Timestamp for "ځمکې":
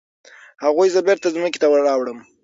1.35-1.59